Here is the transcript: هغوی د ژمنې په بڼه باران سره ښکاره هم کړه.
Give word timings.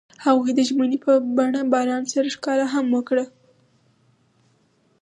هغوی 0.25 0.51
د 0.55 0.59
ژمنې 0.67 0.97
په 1.05 1.11
بڼه 1.37 1.61
باران 1.73 2.03
سره 2.13 2.27
ښکاره 2.35 2.65
هم 2.73 2.87
کړه. 3.07 3.25